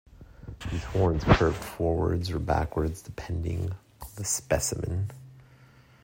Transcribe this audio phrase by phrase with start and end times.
[0.71, 5.11] These horns curved forwards or backwards depending on the specimen.